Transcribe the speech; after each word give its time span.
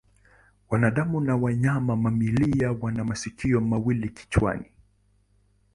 Wanadamu 0.69 1.21
na 1.21 1.35
wanyama 1.35 1.95
mamalia 1.95 2.71
wana 2.71 3.03
masikio 3.03 3.61
mawili 3.61 4.09
kichwani. 4.09 4.65